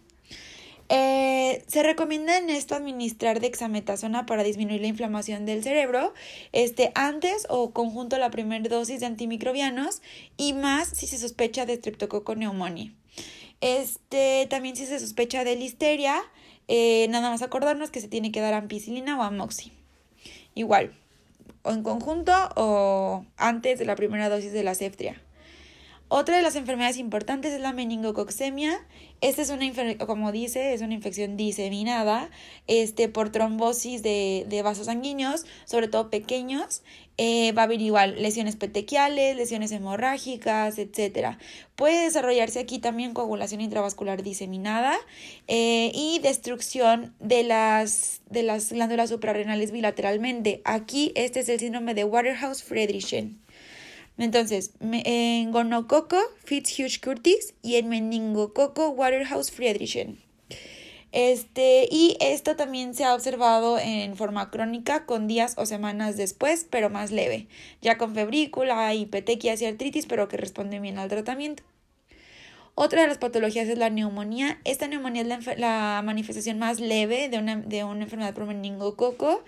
Eh, 0.96 1.64
se 1.66 1.82
recomienda 1.82 2.38
en 2.38 2.52
esto 2.52 2.76
administrar 2.76 3.40
dexametasona 3.40 4.28
para 4.28 4.44
disminuir 4.44 4.80
la 4.82 4.86
inflamación 4.86 5.44
del 5.44 5.64
cerebro, 5.64 6.14
este, 6.52 6.92
antes 6.94 7.48
o 7.50 7.72
conjunto 7.72 8.16
a 8.16 8.20
la 8.20 8.30
primera 8.30 8.70
dosis 8.70 9.00
de 9.00 9.08
antimicrobianos 9.08 10.04
y 10.38 10.54
más 10.54 10.90
si 10.90 11.08
se 11.08 11.18
sospecha 11.18 11.66
de 11.66 11.78
streptococo 11.78 12.36
neumonía. 12.36 12.94
Este, 13.60 14.46
también 14.52 14.76
si 14.76 14.86
se 14.86 15.00
sospecha 15.00 15.44
de 15.44 15.56
listeria, 15.56 16.22
eh, 16.68 17.08
nada 17.10 17.32
más 17.32 17.42
acordarnos 17.42 17.90
que 17.90 18.00
se 18.00 18.08
tiene 18.08 18.32
que 18.32 18.42
dar 18.42 18.54
ampicilina 18.54 19.18
o 19.18 19.24
amoxi. 19.24 19.72
Igual, 20.54 20.94
o 21.64 21.72
en 21.72 21.82
conjunto 21.82 22.34
o 22.56 23.26
antes 23.38 23.80
de 23.80 23.86
la 23.86 23.96
primera 23.96 24.30
dosis 24.30 24.54
de 24.54 24.64
la 24.64 24.76
ceftria. 24.76 25.20
Otra 26.16 26.38
de 26.38 26.44
las 26.44 26.56
enfermedades 26.56 26.98
importantes 26.98 27.54
es 27.54 27.60
la 27.60 27.74
meningococcemia. 27.74 28.86
Esta 29.24 29.42
es 29.42 29.50
una, 29.52 29.98
como 30.06 30.34
dice, 30.34 30.74
es 30.74 30.82
una 30.82 30.94
infección 30.94 31.38
diseminada 31.38 32.30
este, 32.68 33.08
por 33.08 33.32
trombosis 33.32 34.04
de, 34.04 34.46
de 34.50 34.62
vasos 34.64 34.88
sanguíneos, 34.88 35.46
sobre 35.64 35.88
todo 35.88 36.10
pequeños. 36.10 36.82
Eh, 37.18 37.54
va 37.54 37.62
a 37.62 37.66
haber 37.66 37.80
igual 37.80 38.22
lesiones 38.22 38.58
petequiales, 38.58 39.38
lesiones 39.38 39.72
hemorrágicas, 39.72 40.78
etc. 40.78 41.38
Puede 41.78 42.04
desarrollarse 42.04 42.60
aquí 42.60 42.80
también 42.80 43.14
coagulación 43.14 43.62
intravascular 43.62 44.24
diseminada 44.24 44.98
eh, 45.48 45.92
y 45.94 46.20
destrucción 46.20 47.16
de 47.22 47.44
las, 47.44 48.20
de 48.30 48.44
las 48.44 48.74
glándulas 48.74 49.10
suprarrenales 49.10 49.72
bilateralmente. 49.72 50.62
Aquí 50.66 51.14
este 51.16 51.40
es 51.40 51.48
el 51.48 51.62
síndrome 51.62 51.94
de 51.94 52.04
Waterhouse-Friderichsen. 52.04 53.43
Entonces, 54.18 54.72
en 54.82 55.52
gonococo 55.52 56.18
Fitzhugh-Curtis 56.46 57.54
y 57.62 57.76
en 57.76 57.90
meningococo 57.90 58.90
Waterhouse-Friedrichsen. 58.90 60.20
Este, 61.12 61.88
y 61.92 62.18
esto 62.20 62.56
también 62.56 62.96
se 62.96 63.06
ha 63.06 63.14
observado 63.14 63.78
en 63.78 64.16
forma 64.16 64.50
crónica 64.50 65.06
con 65.06 65.28
días 65.28 65.54
o 65.58 65.68
semanas 65.68 66.18
después, 66.18 66.66
pero 66.68 66.90
más 66.90 67.12
leve, 67.12 67.48
ya 67.82 68.00
con 68.00 68.16
febrícula 68.16 68.94
y 68.96 69.06
petequias 69.06 69.62
y 69.62 69.68
artritis, 69.68 70.08
pero 70.08 70.28
que 70.28 70.38
responde 70.38 70.80
bien 70.80 70.98
al 70.98 71.10
tratamiento. 71.10 71.64
Otra 72.76 73.04
de 73.04 73.08
las 73.08 73.20
patologías 73.20 73.68
es 73.68 73.78
la 73.78 73.92
neumonía. 73.92 74.60
Esta 74.64 74.88
neumonía 74.88 75.22
es 75.22 75.60
la, 75.60 76.02
manifestación 76.04 76.58
más 76.58 76.80
leve 76.80 77.30
de 77.30 77.38
una, 77.38 77.58
de 77.58 77.84
una 77.84 78.04
enfermedad 78.04 78.34
por 78.34 78.48
meningococo. 78.48 79.44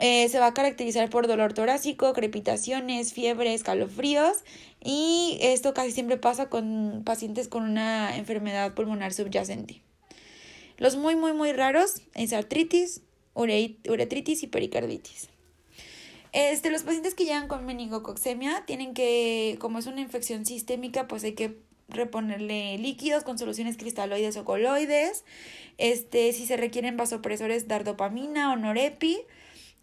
Eh, 0.00 0.30
se 0.30 0.38
va 0.38 0.46
a 0.46 0.54
caracterizar 0.54 1.10
por 1.10 1.26
dolor 1.26 1.52
torácico, 1.52 2.14
crepitaciones, 2.14 3.12
fiebre, 3.12 3.52
escalofríos 3.52 4.38
y 4.82 5.36
esto 5.42 5.74
casi 5.74 5.92
siempre 5.92 6.16
pasa 6.16 6.48
con 6.48 7.02
pacientes 7.04 7.48
con 7.48 7.64
una 7.64 8.16
enfermedad 8.16 8.72
pulmonar 8.72 9.12
subyacente. 9.12 9.82
Los 10.78 10.96
muy, 10.96 11.16
muy, 11.16 11.34
muy 11.34 11.52
raros 11.52 12.00
es 12.14 12.32
artritis, 12.32 13.02
uretritis 13.34 14.42
y 14.42 14.46
pericarditis. 14.46 15.28
Este, 16.32 16.70
los 16.70 16.84
pacientes 16.84 17.14
que 17.14 17.24
llegan 17.24 17.48
con 17.48 17.66
meningococcemia 17.66 18.64
tienen 18.64 18.94
que, 18.94 19.58
como 19.60 19.78
es 19.78 19.86
una 19.86 20.00
infección 20.00 20.46
sistémica, 20.46 21.08
pues 21.08 21.24
hay 21.24 21.32
que 21.32 21.58
reponerle 21.88 22.78
líquidos 22.78 23.24
con 23.24 23.38
soluciones 23.38 23.76
cristaloides 23.76 24.38
o 24.38 24.46
coloides. 24.46 25.24
Este, 25.76 26.32
si 26.32 26.46
se 26.46 26.56
requieren 26.56 26.96
vasopresores, 26.96 27.68
dar 27.68 27.84
dopamina 27.84 28.52
o 28.52 28.56
norepi 28.56 29.18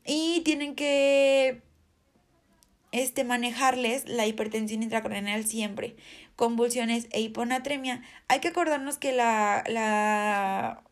y 0.08 0.42
tienen 0.42 0.74
que 0.74 1.62
este, 2.92 3.24
manejarles 3.24 4.08
la 4.08 4.26
hipertensión 4.26 4.82
intracraneal 4.82 5.46
siempre, 5.46 5.96
convulsiones 6.36 7.08
e 7.12 7.22
hiponatremia. 7.22 8.02
Hay 8.28 8.40
que 8.40 8.48
acordarnos 8.48 8.98
que 8.98 9.12
la, 9.12 9.64
la, 9.68 10.84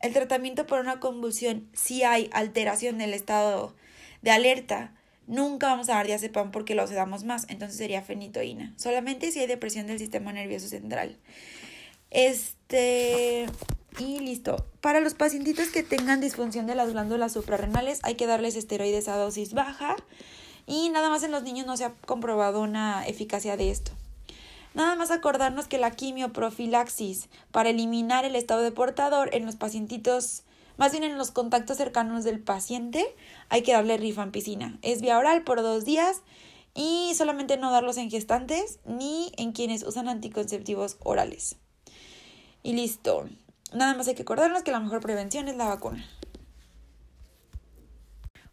el 0.00 0.12
tratamiento 0.12 0.66
por 0.66 0.80
una 0.80 0.98
convulsión, 0.98 1.68
si 1.74 2.02
hay 2.02 2.30
alteración 2.32 2.98
del 2.98 3.14
estado 3.14 3.76
de 4.22 4.30
alerta, 4.30 4.94
nunca 5.26 5.68
vamos 5.68 5.88
a 5.90 5.94
dar 5.94 6.06
diazepam 6.06 6.50
porque 6.50 6.74
lo 6.74 6.86
sedamos 6.86 7.24
más, 7.24 7.46
entonces 7.48 7.76
sería 7.76 8.02
fenitoína. 8.02 8.72
Solamente 8.76 9.30
si 9.30 9.40
hay 9.40 9.46
depresión 9.46 9.86
del 9.86 9.98
sistema 9.98 10.32
nervioso 10.32 10.68
central. 10.68 11.18
Este, 12.10 13.46
y 13.98 14.18
listo. 14.18 14.64
Para 14.80 15.00
los 15.00 15.14
pacientitos 15.14 15.68
que 15.68 15.82
tengan 15.82 16.20
disfunción 16.20 16.66
de 16.66 16.74
las 16.74 16.92
glándulas 16.92 17.32
suprarrenales 17.32 18.00
hay 18.02 18.14
que 18.14 18.26
darles 18.26 18.56
esteroides 18.56 19.08
a 19.08 19.16
dosis 19.16 19.54
baja 19.54 19.96
y 20.66 20.88
nada 20.88 21.10
más 21.10 21.22
en 21.22 21.30
los 21.30 21.42
niños 21.42 21.66
no 21.66 21.76
se 21.76 21.84
ha 21.84 21.94
comprobado 22.06 22.60
una 22.60 23.06
eficacia 23.06 23.56
de 23.56 23.70
esto. 23.70 23.92
Nada 24.74 24.96
más 24.96 25.10
acordarnos 25.10 25.68
que 25.68 25.78
la 25.78 25.92
quimioprofilaxis 25.92 27.28
para 27.52 27.70
eliminar 27.70 28.24
el 28.24 28.34
estado 28.34 28.62
de 28.62 28.72
portador 28.72 29.32
en 29.32 29.46
los 29.46 29.54
pacientitos, 29.54 30.42
más 30.76 30.90
bien 30.90 31.04
en 31.04 31.16
los 31.16 31.30
contactos 31.30 31.76
cercanos 31.76 32.24
del 32.24 32.40
paciente, 32.40 33.14
hay 33.48 33.62
que 33.62 33.72
darle 33.72 33.96
rifampicina. 33.96 34.78
Es 34.82 35.00
vía 35.00 35.18
oral 35.18 35.44
por 35.44 35.62
dos 35.62 35.84
días 35.84 36.22
y 36.74 37.12
solamente 37.14 37.56
no 37.56 37.70
darlos 37.70 37.96
en 37.98 38.10
gestantes 38.10 38.80
ni 38.84 39.32
en 39.36 39.52
quienes 39.52 39.84
usan 39.84 40.08
anticonceptivos 40.08 40.96
orales. 41.04 41.56
Y 42.64 42.72
listo. 42.72 43.28
Nada 43.74 43.94
más 43.94 44.06
hay 44.06 44.14
que 44.14 44.22
acordarnos 44.22 44.62
que 44.62 44.70
la 44.70 44.80
mejor 44.80 45.00
prevención 45.00 45.48
es 45.48 45.56
la 45.56 45.66
vacuna. 45.66 46.04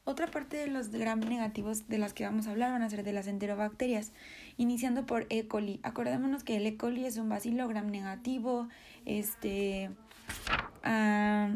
Otra 0.04 0.25
parte 0.25 0.58
de 0.58 0.68
los 0.68 0.90
gram 0.90 1.20
negativos 1.20 1.88
de 1.88 2.00
las 2.00 2.13
que 2.13 2.25
vamos 2.25 2.48
a 2.48 2.51
hablar 2.51 2.72
van 2.72 2.82
a 2.82 2.90
ser 2.90 3.04
de 3.04 3.13
las 3.13 3.28
enterobacterias, 3.28 4.13
iniciando 4.58 5.06
por 5.06 5.28
E. 5.30 5.48
coli. 5.48 5.80
Acordémonos 5.84 6.44
que 6.44 6.58
el 6.58 6.66
E. 6.66 6.75
coli 6.75 7.06
es 7.06 7.18
un 7.18 7.30
bacilo 7.30 7.68
gram 7.68 7.92
negativo, 7.92 8.68
este, 9.06 9.92
uh, 10.84 11.56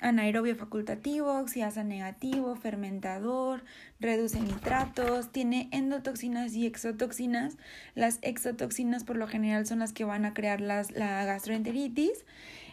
anaerobio 0.00 0.56
facultativo, 0.56 1.38
oxiasa 1.38 1.84
negativo, 1.84 2.54
fermentador, 2.56 3.64
reduce 4.00 4.40
nitratos, 4.40 5.32
tiene 5.32 5.68
endotoxinas 5.72 6.54
y 6.54 6.66
exotoxinas. 6.66 7.56
Las 7.94 8.18
exotoxinas 8.22 9.04
por 9.04 9.16
lo 9.16 9.26
general 9.26 9.66
son 9.66 9.80
las 9.80 9.92
que 9.92 10.04
van 10.04 10.24
a 10.24 10.34
crear 10.34 10.60
las, 10.60 10.90
la 10.92 11.24
gastroenteritis. 11.24 12.24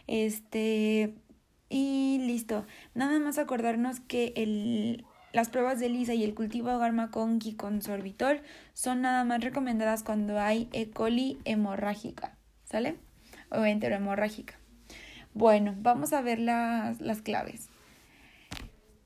Este, 0.06 1.14
y 1.68 2.18
listo. 2.22 2.66
Nada 2.94 3.18
más 3.18 3.38
acordarnos 3.38 4.00
que 4.00 4.32
el, 4.36 5.04
las 5.32 5.48
pruebas 5.48 5.80
de 5.80 5.88
lisa 5.88 6.14
y 6.14 6.24
el 6.24 6.34
cultivo 6.34 6.70
de 6.70 6.78
Garmaconqui 6.78 7.54
con 7.54 7.82
sorbitol 7.82 8.40
son 8.74 9.02
nada 9.02 9.24
más 9.24 9.42
recomendadas 9.42 10.02
cuando 10.02 10.40
hay 10.40 10.68
E. 10.72 10.90
coli 10.90 11.38
hemorrágica, 11.44 12.36
¿sale? 12.64 12.96
O 13.50 13.64
enterohemorrágica. 13.64 14.58
Bueno, 15.36 15.74
vamos 15.76 16.14
a 16.14 16.22
ver 16.22 16.38
las, 16.38 17.02
las 17.02 17.20
claves. 17.20 17.68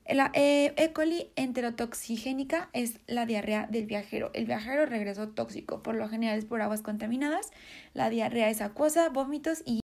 La 0.07 0.31
eh, 0.33 0.73
E. 0.77 0.93
coli 0.93 1.29
enterotoxigénica 1.35 2.69
es 2.71 2.99
la 3.05 3.25
diarrea 3.25 3.67
del 3.67 3.85
viajero. 3.85 4.31
El 4.33 4.45
viajero 4.45 4.85
regresó 4.85 5.27
tóxico, 5.27 5.83
por 5.83 5.95
lo 5.95 6.07
general 6.07 6.39
es 6.39 6.45
por 6.45 6.61
aguas 6.61 6.81
contaminadas. 6.83 7.51
La 7.93 8.09
diarrea 8.09 8.49
es 8.49 8.61
acuosa, 8.61 9.09
vómitos 9.09 9.61
y... 9.65 9.81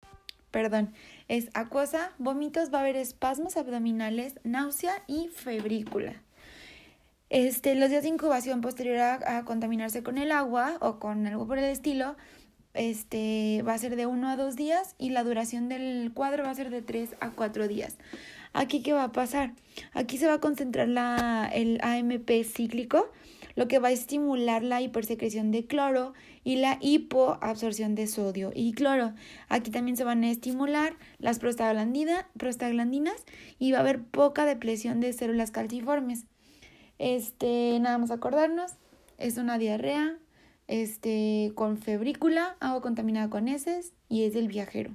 Perdón, 0.51 0.93
es 1.29 1.49
acuosa, 1.55 2.13
vómitos, 2.19 2.71
va 2.71 2.79
a 2.79 2.81
haber 2.83 2.97
espasmos 2.97 3.57
abdominales, 3.57 4.39
náusea 4.45 5.03
y 5.07 5.29
febrícula. 5.29 6.13
Este, 7.31 7.75
los 7.75 7.89
días 7.89 8.03
de 8.03 8.11
incubación 8.11 8.61
posterior 8.61 8.99
a, 8.99 9.39
a 9.39 9.45
contaminarse 9.47 10.03
con 10.03 10.19
el 10.19 10.31
agua 10.31 10.77
o 10.83 10.99
con 10.99 11.27
algo 11.27 11.47
por 11.47 11.57
el 11.57 11.65
estilo 11.65 12.17
este 12.75 13.63
va 13.63 13.75
a 13.75 13.79
ser 13.79 13.97
de 13.97 14.07
1 14.07 14.29
a 14.29 14.37
2 14.37 14.57
días 14.57 14.95
y 14.99 15.11
la 15.11 15.25
duración 15.25 15.69
del 15.69 16.13
cuadro 16.13 16.45
va 16.45 16.51
a 16.51 16.55
ser 16.55 16.71
de 16.71 16.83
3 16.83 17.17
a 17.21 17.31
4 17.31 17.69
días. 17.69 17.97
Aquí, 18.53 18.83
¿qué 18.83 18.93
va 18.93 19.05
a 19.05 19.13
pasar? 19.13 19.53
Aquí 19.93 20.17
se 20.17 20.27
va 20.27 20.35
a 20.35 20.41
concentrar 20.41 20.89
la, 20.89 21.51
el 21.53 21.81
AMP 21.83 22.31
cíclico, 22.45 23.11
lo 23.57 23.67
que 23.67 23.81
va 23.81 23.89
a 23.89 23.93
estimular 23.93 24.63
la 24.63 24.81
hipersecreción 24.81 25.51
de 25.51 25.67
cloro 25.67 26.15
y 26.45 26.57
la 26.57 26.79
hipoabsorción 26.81 27.95
de 27.95 28.07
sodio 28.07 28.53
y 28.55 28.73
cloro. 28.73 29.15
Aquí 29.49 29.71
también 29.71 29.97
se 29.97 30.05
van 30.05 30.23
a 30.23 30.31
estimular 30.31 30.97
las 31.19 31.41
prostaglandinas 31.41 32.25
y 33.59 33.73
va 33.73 33.79
a 33.79 33.81
haber 33.81 34.03
poca 34.05 34.45
depresión 34.45 35.01
de 35.01 35.13
células 35.13 35.51
calciformes. 35.51 36.27
Este, 36.99 37.79
nada 37.81 37.99
más 37.99 38.13
acordarnos, 38.13 38.73
es 39.19 39.37
una 39.37 39.59
diarrea, 39.59 40.17
este, 40.69 41.53
con 41.55 41.79
febrícula, 41.79 42.57
agua 42.61 42.81
contaminada 42.81 43.31
con 43.31 43.49
heces 43.49 43.93
y 44.09 44.25
es 44.25 44.35
del 44.35 44.49
viajero. 44.49 44.93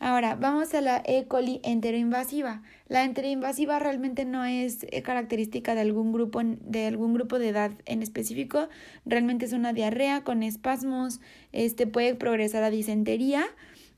Ahora, 0.00 0.34
vamos 0.34 0.74
a 0.74 0.80
la 0.80 1.02
E. 1.06 1.26
coli 1.28 1.60
enteroinvasiva. 1.62 2.62
La 2.88 3.04
enteroinvasiva 3.04 3.78
realmente 3.78 4.24
no 4.24 4.44
es 4.44 4.86
eh, 4.90 5.02
característica 5.02 5.74
de 5.74 5.80
algún 5.80 6.12
grupo 6.12 6.42
de 6.44 6.86
algún 6.86 7.14
grupo 7.14 7.38
de 7.38 7.48
edad 7.48 7.70
en 7.86 8.02
específico, 8.02 8.68
realmente 9.06 9.46
es 9.46 9.52
una 9.52 9.72
diarrea 9.72 10.22
con 10.22 10.42
espasmos, 10.42 11.20
este 11.52 11.86
puede 11.86 12.14
progresar 12.16 12.64
a 12.64 12.70
disentería, 12.70 13.46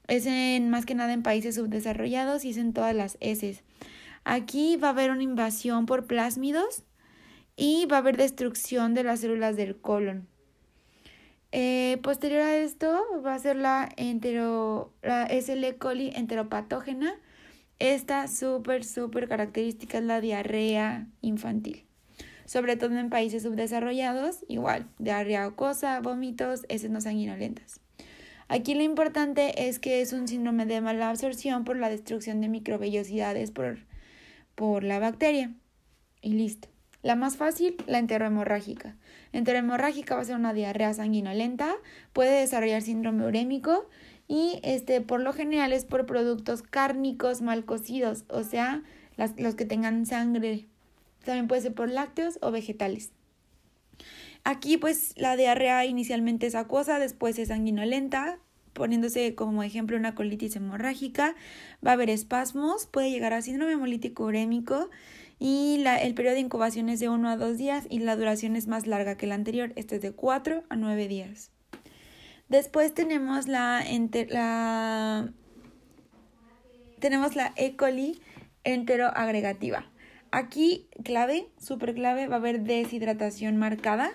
es 0.06 0.26
en 0.26 0.70
más 0.70 0.86
que 0.86 0.94
nada 0.94 1.12
en 1.12 1.24
países 1.24 1.56
subdesarrollados 1.56 2.44
y 2.44 2.50
es 2.50 2.56
en 2.58 2.72
todas 2.72 2.94
las 2.94 3.16
heces. 3.20 3.64
Aquí 4.24 4.76
va 4.76 4.88
a 4.88 4.90
haber 4.90 5.10
una 5.10 5.22
invasión 5.22 5.86
por 5.86 6.06
plásmidos 6.06 6.84
y 7.56 7.86
va 7.86 7.96
a 7.96 8.00
haber 8.00 8.16
destrucción 8.16 8.94
de 8.94 9.02
las 9.02 9.20
células 9.20 9.56
del 9.56 9.76
colon. 9.80 10.28
Eh, 11.58 11.96
posterior 12.02 12.42
a 12.42 12.54
esto 12.54 13.02
va 13.24 13.34
a 13.34 13.38
ser 13.38 13.56
la, 13.56 13.88
entero, 13.96 14.92
la 15.00 15.26
SL 15.26 15.78
coli 15.78 16.12
enteropatógena. 16.14 17.18
Esta 17.78 18.28
súper, 18.28 18.84
súper 18.84 19.26
característica 19.26 19.96
es 19.96 20.04
la 20.04 20.20
diarrea 20.20 21.06
infantil. 21.22 21.86
Sobre 22.44 22.76
todo 22.76 22.98
en 22.98 23.08
países 23.08 23.44
subdesarrollados, 23.44 24.44
igual, 24.48 24.90
diarrea 24.98 25.46
acuosa, 25.46 25.98
vómitos, 26.00 26.66
heces 26.68 26.90
no 26.90 27.00
sanguinolentas. 27.00 27.80
Aquí 28.48 28.74
lo 28.74 28.82
importante 28.82 29.66
es 29.66 29.78
que 29.78 30.02
es 30.02 30.12
un 30.12 30.28
síndrome 30.28 30.66
de 30.66 30.82
mala 30.82 31.08
absorción 31.08 31.64
por 31.64 31.78
la 31.78 31.88
destrucción 31.88 32.42
de 32.42 32.50
microvellosidades 32.50 33.50
por, 33.50 33.78
por 34.56 34.84
la 34.84 34.98
bacteria. 34.98 35.54
Y 36.20 36.34
listo. 36.34 36.68
La 37.06 37.14
más 37.14 37.36
fácil, 37.36 37.76
la 37.86 38.00
enterohemorrágica. 38.00 38.96
Enterohemorrágica 39.32 40.16
va 40.16 40.22
a 40.22 40.24
ser 40.24 40.34
una 40.34 40.52
diarrea 40.52 40.92
sanguinolenta, 40.92 41.76
puede 42.12 42.40
desarrollar 42.40 42.82
síndrome 42.82 43.24
urémico 43.24 43.88
y 44.26 44.58
este 44.64 45.00
por 45.00 45.20
lo 45.20 45.32
general 45.32 45.72
es 45.72 45.84
por 45.84 46.04
productos 46.04 46.62
cárnicos 46.62 47.42
mal 47.42 47.64
cocidos, 47.64 48.24
o 48.28 48.42
sea, 48.42 48.82
los 49.38 49.54
que 49.54 49.64
tengan 49.64 50.04
sangre. 50.04 50.66
También 51.24 51.46
puede 51.46 51.62
ser 51.62 51.74
por 51.74 51.88
lácteos 51.88 52.40
o 52.42 52.50
vegetales. 52.50 53.12
Aquí 54.42 54.76
pues 54.76 55.14
la 55.16 55.36
diarrea 55.36 55.84
inicialmente 55.84 56.48
es 56.48 56.56
acuosa, 56.56 56.98
después 56.98 57.38
es 57.38 57.48
sanguinolenta, 57.48 58.40
poniéndose 58.72 59.36
como 59.36 59.62
ejemplo 59.62 59.96
una 59.96 60.16
colitis 60.16 60.56
hemorrágica, 60.56 61.36
va 61.86 61.92
a 61.92 61.94
haber 61.94 62.10
espasmos, 62.10 62.86
puede 62.86 63.12
llegar 63.12 63.32
a 63.32 63.42
síndrome 63.42 63.74
hemolítico 63.74 64.24
urémico 64.24 64.90
y 65.38 65.78
la, 65.78 65.96
el 65.98 66.14
periodo 66.14 66.34
de 66.34 66.40
incubación 66.40 66.88
es 66.88 67.00
de 67.00 67.08
1 67.08 67.28
a 67.28 67.36
2 67.36 67.58
días 67.58 67.86
y 67.90 67.98
la 67.98 68.16
duración 68.16 68.56
es 68.56 68.66
más 68.66 68.86
larga 68.86 69.16
que 69.16 69.26
la 69.26 69.34
anterior, 69.34 69.72
este 69.76 69.96
es 69.96 70.02
de 70.02 70.12
4 70.12 70.64
a 70.68 70.76
9 70.76 71.08
días. 71.08 71.50
Después 72.48 72.94
tenemos 72.94 73.48
la, 73.48 73.84
tenemos 77.00 77.36
la 77.36 77.52
E. 77.56 77.76
coli 77.76 78.20
enteroagregativa. 78.64 79.84
Aquí, 80.30 80.88
clave, 81.04 81.48
súper 81.58 81.94
clave, 81.94 82.28
va 82.28 82.36
a 82.36 82.38
haber 82.38 82.62
deshidratación 82.62 83.56
marcada 83.56 84.12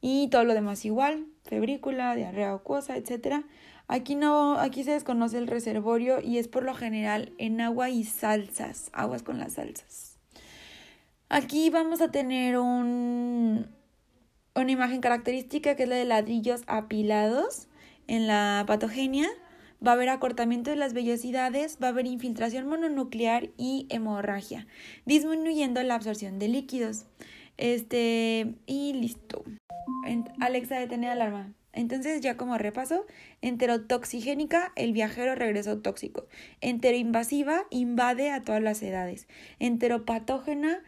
y 0.00 0.28
todo 0.28 0.44
lo 0.44 0.54
demás 0.54 0.84
igual, 0.84 1.26
febrícula, 1.44 2.14
diarrea 2.16 2.52
acuosa, 2.52 2.96
etc. 2.96 3.44
Aquí 3.86 4.16
no, 4.16 4.58
aquí 4.58 4.82
se 4.84 4.92
desconoce 4.92 5.38
el 5.38 5.46
reservorio 5.46 6.20
y 6.20 6.38
es 6.38 6.48
por 6.48 6.64
lo 6.64 6.74
general 6.74 7.32
en 7.38 7.60
agua 7.60 7.90
y 7.90 8.04
salsas, 8.04 8.90
aguas 8.92 9.22
con 9.22 9.38
las 9.38 9.54
salsas. 9.54 10.11
Aquí 11.34 11.70
vamos 11.70 12.02
a 12.02 12.10
tener 12.10 12.58
un, 12.58 13.66
una 14.54 14.70
imagen 14.70 15.00
característica 15.00 15.74
que 15.76 15.84
es 15.84 15.88
la 15.88 15.96
de 15.96 16.04
ladrillos 16.04 16.60
apilados 16.66 17.68
en 18.06 18.26
la 18.26 18.64
patogenia. 18.66 19.30
Va 19.84 19.92
a 19.92 19.94
haber 19.94 20.10
acortamiento 20.10 20.68
de 20.68 20.76
las 20.76 20.92
vellosidades, 20.92 21.78
va 21.82 21.86
a 21.86 21.90
haber 21.92 22.06
infiltración 22.06 22.66
mononuclear 22.66 23.48
y 23.56 23.86
hemorragia, 23.88 24.66
disminuyendo 25.06 25.82
la 25.82 25.94
absorción 25.94 26.38
de 26.38 26.48
líquidos. 26.48 27.06
Este, 27.56 28.54
y 28.66 28.92
listo. 28.92 29.42
Alexa, 30.38 30.80
detén 30.80 31.06
alarma. 31.06 31.54
Entonces, 31.72 32.20
ya 32.20 32.36
como 32.36 32.58
repaso, 32.58 33.06
enterotoxigénica, 33.40 34.72
el 34.76 34.92
viajero 34.92 35.34
regresó 35.34 35.78
tóxico. 35.78 36.26
Enteroinvasiva, 36.60 37.64
invade 37.70 38.30
a 38.30 38.42
todas 38.42 38.62
las 38.62 38.82
edades. 38.82 39.26
Enteropatógena, 39.58 40.82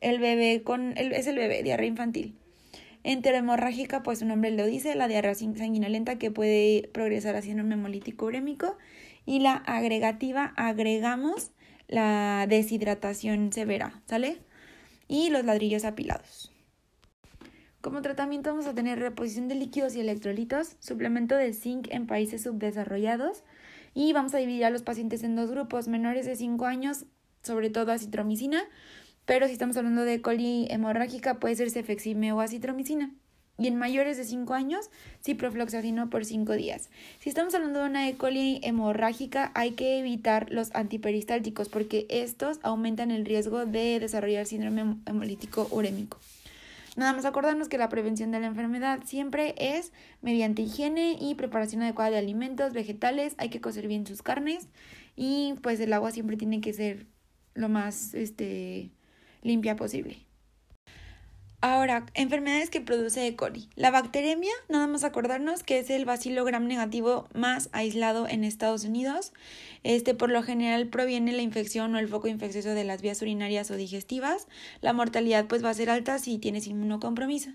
el 0.00 0.18
bebé 0.18 0.62
con, 0.62 0.96
el, 0.96 1.12
es 1.12 1.26
el 1.26 1.36
bebé, 1.36 1.62
diarrea 1.62 1.88
infantil. 1.88 2.36
Enterohemorrágica, 3.02 4.02
pues 4.02 4.18
su 4.18 4.26
nombre 4.26 4.50
lo 4.50 4.66
dice, 4.66 4.94
la 4.94 5.08
diarrea 5.08 5.34
sanguinolenta 5.34 6.18
que 6.18 6.30
puede 6.30 6.90
progresar 6.92 7.36
hacia 7.36 7.54
un 7.54 7.70
hemolítico 7.70 8.26
urémico. 8.26 8.76
Y 9.24 9.40
la 9.40 9.54
agregativa, 9.54 10.52
agregamos 10.56 11.52
la 11.88 12.46
deshidratación 12.48 13.52
severa, 13.52 14.02
¿sale? 14.06 14.38
Y 15.08 15.30
los 15.30 15.44
ladrillos 15.44 15.84
apilados. 15.84 16.52
Como 17.80 18.02
tratamiento 18.02 18.50
vamos 18.50 18.66
a 18.66 18.74
tener 18.74 18.98
reposición 18.98 19.46
de 19.46 19.54
líquidos 19.54 19.94
y 19.94 20.00
electrolitos, 20.00 20.76
suplemento 20.80 21.36
de 21.36 21.52
zinc 21.52 21.86
en 21.92 22.08
países 22.08 22.42
subdesarrollados 22.42 23.44
y 23.94 24.12
vamos 24.12 24.34
a 24.34 24.38
dividir 24.38 24.66
a 24.66 24.70
los 24.70 24.82
pacientes 24.82 25.22
en 25.22 25.36
dos 25.36 25.50
grupos, 25.50 25.88
menores 25.88 26.26
de 26.26 26.36
5 26.36 26.66
años, 26.66 27.06
sobre 27.42 27.70
todo 27.70 27.92
acitromicina, 27.92 28.62
pero 29.26 29.46
si 29.46 29.52
estamos 29.52 29.76
hablando 29.76 30.02
de 30.02 30.22
coli 30.22 30.66
hemorrágica 30.70 31.34
puede 31.34 31.56
ser 31.56 31.70
cefexime 31.70 32.32
o 32.32 32.40
acitromicina. 32.40 33.12
Y 33.58 33.68
en 33.68 33.76
mayores 33.76 34.18
de 34.18 34.24
5 34.24 34.52
años, 34.52 34.90
ciprofloxacino 35.24 36.10
por 36.10 36.26
5 36.26 36.52
días. 36.52 36.90
Si 37.20 37.30
estamos 37.30 37.54
hablando 37.54 37.80
de 37.80 37.88
una 37.88 38.08
E. 38.08 38.14
coli 38.14 38.60
hemorrágica, 38.62 39.50
hay 39.54 39.72
que 39.72 39.98
evitar 39.98 40.50
los 40.50 40.74
antiperistálticos 40.74 41.70
porque 41.70 42.06
estos 42.10 42.60
aumentan 42.62 43.10
el 43.10 43.24
riesgo 43.24 43.64
de 43.64 43.98
desarrollar 43.98 44.44
síndrome 44.44 44.96
hemolítico 45.06 45.68
urémico. 45.70 46.18
Nada 46.96 47.12
más 47.12 47.24
acordarnos 47.24 47.68
que 47.68 47.78
la 47.78 47.88
prevención 47.88 48.30
de 48.30 48.40
la 48.40 48.46
enfermedad 48.46 49.00
siempre 49.04 49.54
es 49.58 49.92
mediante 50.22 50.62
higiene 50.62 51.16
y 51.20 51.34
preparación 51.34 51.82
adecuada 51.82 52.10
de 52.10 52.18
alimentos, 52.18 52.72
vegetales, 52.72 53.34
hay 53.38 53.50
que 53.50 53.60
cocer 53.60 53.86
bien 53.86 54.06
sus 54.06 54.22
carnes 54.22 54.68
y 55.14 55.54
pues 55.62 55.78
el 55.80 55.92
agua 55.92 56.10
siempre 56.10 56.38
tiene 56.38 56.62
que 56.62 56.72
ser 56.72 57.06
lo 57.54 57.68
más 57.68 58.14
este, 58.14 58.90
limpia 59.46 59.76
posible. 59.76 60.26
Ahora, 61.62 62.04
enfermedades 62.12 62.68
que 62.68 62.82
produce 62.82 63.26
E. 63.26 63.34
coli. 63.34 63.68
La 63.76 63.90
bacteremia, 63.90 64.52
nada 64.68 64.86
más 64.86 65.04
acordarnos 65.04 65.62
que 65.62 65.78
es 65.78 65.88
el 65.88 66.04
bacilo 66.04 66.44
gram 66.44 66.66
negativo 66.66 67.28
más 67.32 67.70
aislado 67.72 68.28
en 68.28 68.44
Estados 68.44 68.84
Unidos. 68.84 69.32
Este 69.82 70.14
por 70.14 70.30
lo 70.30 70.42
general 70.42 70.88
proviene 70.88 71.32
la 71.32 71.40
infección 71.40 71.94
o 71.94 71.98
el 71.98 72.08
foco 72.08 72.28
infeccioso 72.28 72.68
de 72.68 72.84
las 72.84 73.00
vías 73.00 73.22
urinarias 73.22 73.70
o 73.70 73.76
digestivas. 73.76 74.48
La 74.82 74.92
mortalidad 74.92 75.46
pues 75.46 75.64
va 75.64 75.70
a 75.70 75.74
ser 75.74 75.88
alta 75.88 76.18
si 76.18 76.36
tienes 76.36 76.66
inmunocompromiso. 76.66 77.50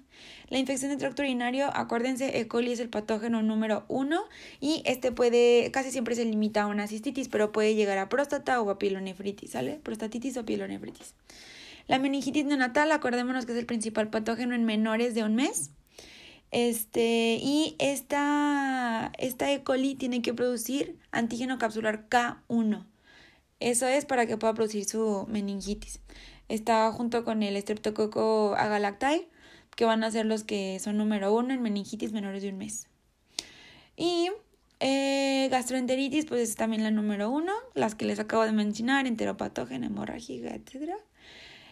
La 0.49 0.57
infección 0.57 0.89
de 0.89 0.97
tracto 0.97 1.21
urinario, 1.21 1.69
acuérdense, 1.73 2.39
E. 2.39 2.47
coli 2.47 2.71
es 2.71 2.79
el 2.79 2.89
patógeno 2.89 3.43
número 3.43 3.85
uno 3.87 4.23
y 4.59 4.81
este 4.85 5.11
puede, 5.11 5.69
casi 5.71 5.91
siempre 5.91 6.15
se 6.15 6.25
limita 6.25 6.63
a 6.63 6.67
una 6.67 6.87
cistitis, 6.87 7.29
pero 7.29 7.51
puede 7.51 7.75
llegar 7.75 7.99
a 7.99 8.09
próstata 8.09 8.59
o 8.61 8.69
a 8.71 8.79
pielonefritis, 8.79 9.51
¿sale? 9.51 9.79
Prostatitis 9.83 10.37
o 10.37 10.43
pielonefritis. 10.43 11.13
La 11.91 11.99
meningitis 11.99 12.45
neonatal, 12.45 12.89
acordémonos 12.93 13.45
que 13.45 13.51
es 13.51 13.57
el 13.57 13.65
principal 13.65 14.09
patógeno 14.09 14.55
en 14.55 14.63
menores 14.63 15.13
de 15.13 15.25
un 15.25 15.35
mes. 15.35 15.71
Este, 16.49 17.37
y 17.41 17.75
esta, 17.79 19.11
esta 19.17 19.51
E. 19.51 19.61
coli 19.63 19.95
tiene 19.95 20.21
que 20.21 20.33
producir 20.33 20.97
antígeno 21.11 21.57
capsular 21.57 22.07
K1. 22.07 22.85
Eso 23.59 23.87
es 23.89 24.05
para 24.05 24.25
que 24.25 24.37
pueda 24.37 24.53
producir 24.53 24.85
su 24.85 25.25
meningitis. 25.27 25.99
Está 26.47 26.89
junto 26.93 27.25
con 27.25 27.43
el 27.43 27.61
Streptococo 27.61 28.55
agalactae, 28.55 29.27
que 29.75 29.83
van 29.83 30.05
a 30.05 30.11
ser 30.11 30.25
los 30.25 30.45
que 30.45 30.79
son 30.79 30.95
número 30.95 31.35
uno 31.35 31.53
en 31.53 31.61
meningitis 31.61 32.13
menores 32.13 32.41
de 32.41 32.51
un 32.51 32.57
mes. 32.57 32.87
Y 33.97 34.29
eh, 34.79 35.49
gastroenteritis, 35.51 36.23
pues 36.23 36.51
es 36.51 36.55
también 36.55 36.83
la 36.83 36.91
número 36.91 37.29
uno, 37.29 37.51
las 37.73 37.95
que 37.95 38.05
les 38.05 38.19
acabo 38.19 38.43
de 38.43 38.53
mencionar, 38.53 39.07
enteropatógena, 39.07 39.87
hemorrágica, 39.87 40.55
etcétera. 40.55 40.95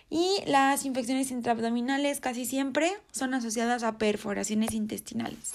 Y 0.09 0.43
las 0.47 0.85
infecciones 0.85 1.31
intraabdominales 1.31 2.19
casi 2.19 2.45
siempre 2.45 2.91
son 3.11 3.33
asociadas 3.33 3.83
a 3.83 3.97
perforaciones 3.97 4.73
intestinales. 4.73 5.51